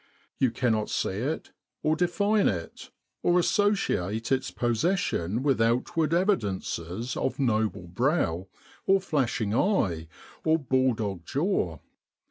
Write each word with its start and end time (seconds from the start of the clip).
You 0.39 0.49
cannot 0.49 0.89
see 0.89 1.09
it 1.19 1.51
or 1.83 1.95
define 1.95 2.47
it, 2.47 2.89
or 3.21 3.37
associate 3.37 4.31
its 4.31 4.49
possession 4.49 5.43
with 5.43 5.61
outward 5.61 6.11
evidences 6.11 7.15
of 7.15 7.37
noble 7.37 7.85
brow, 7.87 8.47
or 8.87 8.99
flashing 8.99 9.53
eye, 9.53 10.07
or 10.43 10.57
bulldog 10.57 11.27
jaw. 11.27 11.77